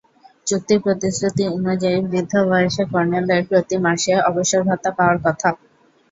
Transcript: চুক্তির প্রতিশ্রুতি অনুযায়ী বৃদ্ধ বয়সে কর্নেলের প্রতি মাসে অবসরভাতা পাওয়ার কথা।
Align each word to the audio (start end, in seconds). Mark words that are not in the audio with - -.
চুক্তির 0.47 0.79
প্রতিশ্রুতি 0.85 1.43
অনুযায়ী 1.55 1.97
বৃদ্ধ 2.05 2.33
বয়সে 2.49 2.83
কর্নেলের 2.91 3.41
প্রতি 3.49 3.75
মাসে 3.85 4.13
অবসরভাতা 4.29 4.89
পাওয়ার 4.97 5.17
কথা। 5.25 5.49